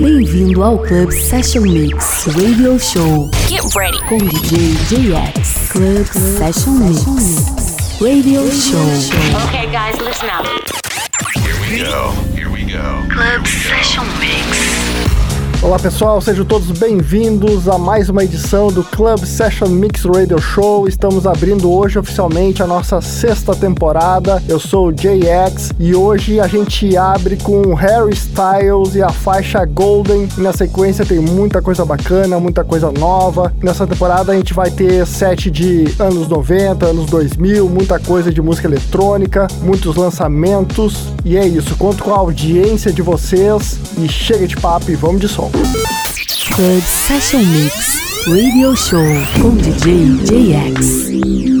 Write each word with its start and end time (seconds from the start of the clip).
Bem-vindo 0.00 0.62
ao 0.62 0.78
Club 0.78 1.12
Session 1.12 1.60
Mix 1.62 2.26
Radio 2.28 2.78
Show. 2.78 3.28
Get 3.48 3.62
ready. 3.76 3.98
Com 4.08 4.16
DJ 4.16 4.72
JX. 4.88 5.68
Club, 5.72 6.06
Session 6.06 6.72
Mix 6.78 7.04
Radio 8.00 8.50
Show. 8.50 8.78
Okay, 9.48 9.66
guys, 9.70 9.98
listen 9.98 10.30
up. 10.30 10.46
Here 11.34 11.60
we 11.60 11.78
go. 11.84 12.12
Here 12.34 12.50
we 12.50 12.64
go. 12.64 13.02
Club 13.12 13.46
Session 13.46 14.06
Mix. 14.20 14.45
Olá 15.66 15.80
pessoal, 15.80 16.20
sejam 16.20 16.44
todos 16.44 16.70
bem-vindos 16.78 17.68
a 17.68 17.76
mais 17.76 18.08
uma 18.08 18.22
edição 18.22 18.68
do 18.68 18.84
Club 18.84 19.24
Session 19.24 19.66
Mix 19.66 20.04
Radio 20.04 20.38
Show. 20.40 20.86
Estamos 20.86 21.26
abrindo 21.26 21.68
hoje 21.72 21.98
oficialmente 21.98 22.62
a 22.62 22.68
nossa 22.68 23.00
sexta 23.00 23.52
temporada. 23.52 24.40
Eu 24.48 24.60
sou 24.60 24.86
o 24.86 24.92
JX 24.92 25.72
e 25.76 25.92
hoje 25.92 26.38
a 26.38 26.46
gente 26.46 26.96
abre 26.96 27.36
com 27.36 27.74
Harry 27.74 28.12
Styles 28.12 28.94
e 28.94 29.02
a 29.02 29.08
faixa 29.08 29.64
Golden. 29.64 30.28
E 30.38 30.40
na 30.40 30.52
sequência 30.52 31.04
tem 31.04 31.18
muita 31.18 31.60
coisa 31.60 31.84
bacana, 31.84 32.38
muita 32.38 32.62
coisa 32.62 32.92
nova. 32.92 33.52
Nessa 33.60 33.88
temporada 33.88 34.30
a 34.30 34.36
gente 34.36 34.54
vai 34.54 34.70
ter 34.70 35.04
set 35.04 35.50
de 35.50 35.92
anos 35.98 36.28
90, 36.28 36.86
anos 36.86 37.06
2000, 37.06 37.68
muita 37.68 37.98
coisa 37.98 38.32
de 38.32 38.40
música 38.40 38.68
eletrônica, 38.68 39.48
muitos 39.62 39.96
lançamentos. 39.96 41.08
E 41.24 41.36
é 41.36 41.44
isso, 41.44 41.74
conto 41.74 42.04
com 42.04 42.14
a 42.14 42.18
audiência 42.18 42.92
de 42.92 43.02
vocês 43.02 43.80
e 43.98 44.08
chega 44.08 44.46
de 44.46 44.56
papo 44.56 44.92
e 44.92 44.94
vamos 44.94 45.20
de 45.20 45.26
som. 45.26 45.55
Club 46.54 46.82
Session 46.82 47.42
Mix 47.44 48.00
Radio 48.26 48.74
Show 48.74 48.98
com 49.40 49.56
DJ 49.56 50.16
JX. 50.24 51.55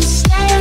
Stay. 0.00 0.51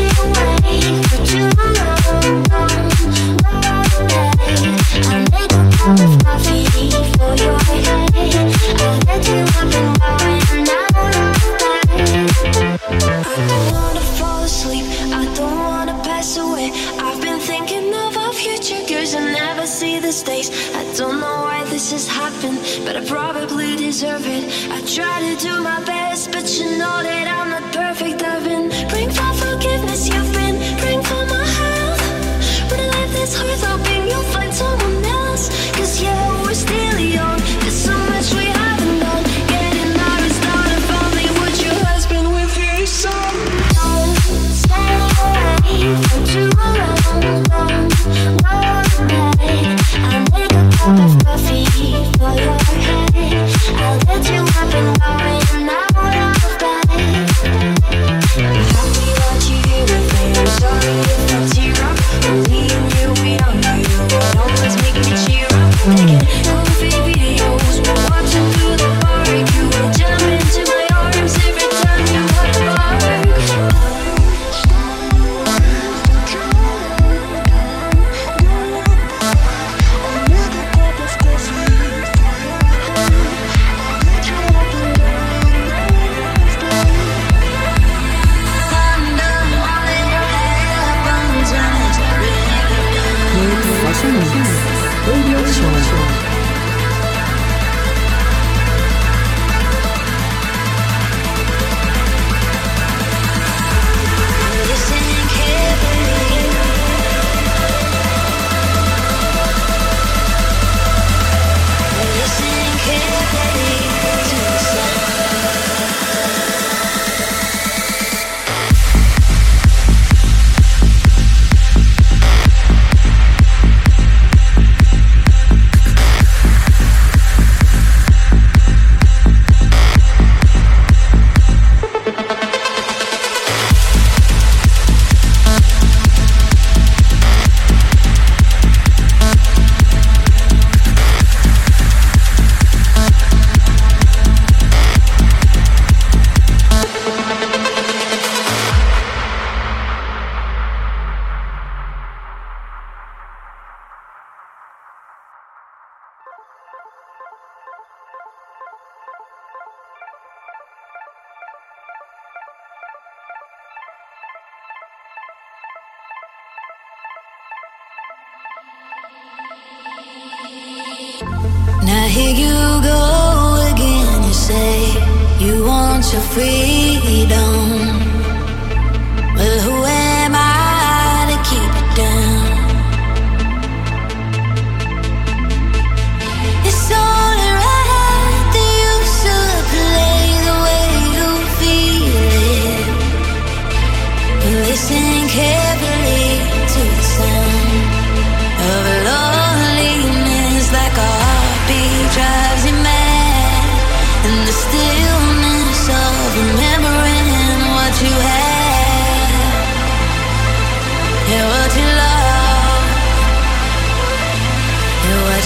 Want 176.38 176.61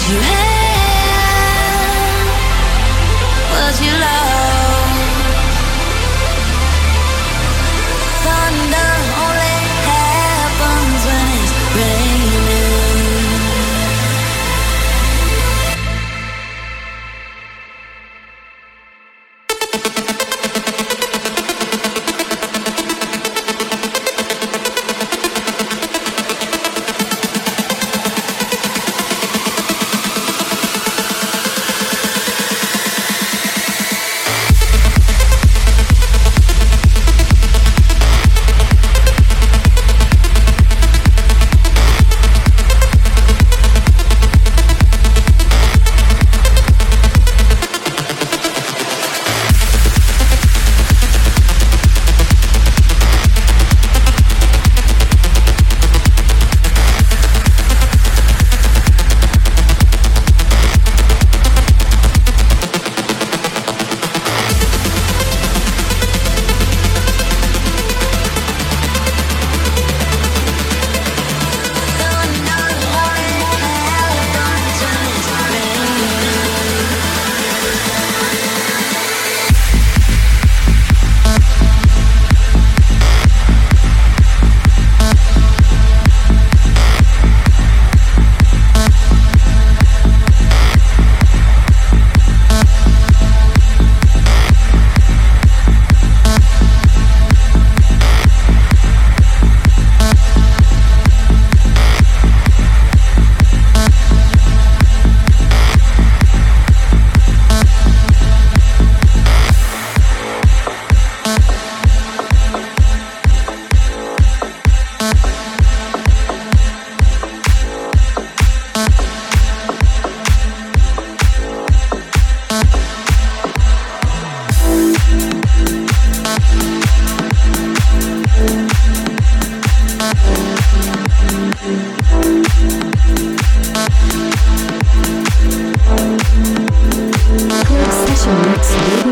You 0.08 0.35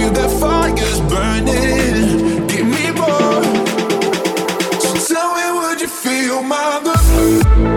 feel 0.00 0.12
the 0.12 0.28
fire's 0.40 1.00
burning. 1.12 2.46
Give 2.46 2.66
me 2.66 2.90
more. 2.92 3.42
So 4.80 5.14
tell 5.14 5.34
me, 5.34 5.60
would 5.60 5.80
you 5.80 5.88
feel 5.88 6.42
my 6.42 6.78
love? 6.78 7.69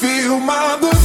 firmado. 0.00 0.99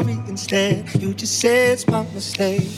sorry 0.00 0.18
instead. 0.28 0.82
You 1.00 1.14
just 1.14 1.38
say 1.38 1.72
it's 1.72 1.86
my 1.86 2.02
mistake. 2.14 2.68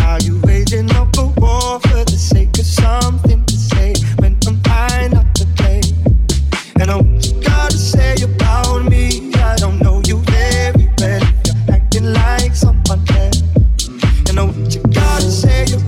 Are 0.00 0.20
you 0.20 0.40
waging 0.44 0.90
up 0.96 1.14
a 1.18 1.26
war 1.40 1.78
for 1.80 2.04
the 2.12 2.18
sake 2.30 2.58
of 2.58 2.64
something 2.64 3.44
to 3.44 3.56
say 3.56 3.92
when 4.20 4.34
I'm 4.46 4.62
trying 4.62 5.10
not 5.12 5.34
to 5.34 5.44
play? 5.58 5.82
And 6.80 6.90
I 6.90 6.96
what 6.96 7.26
you 7.26 7.34
gotta 7.42 7.76
say 7.76 8.14
about 8.22 8.84
me. 8.92 9.30
I 9.34 9.56
don't 9.56 9.78
know 9.80 10.00
you 10.06 10.18
very 10.36 10.86
well. 11.00 11.22
You're 11.46 11.74
acting 11.76 12.12
like 12.14 12.54
someone 12.54 13.02
else. 13.22 13.42
And 14.28 14.38
I 14.40 14.44
what 14.44 14.74
you 14.74 14.82
gotta 15.00 15.30
say 15.30 15.64
about 15.74 15.87